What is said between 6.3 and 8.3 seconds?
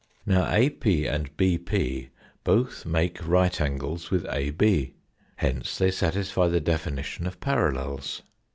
the Fig. 33. definition of parallels.